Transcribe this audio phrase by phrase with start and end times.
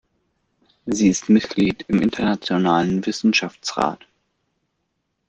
[0.87, 4.07] Sie ist Mitglied im Internationalen Wissenschaftsrat.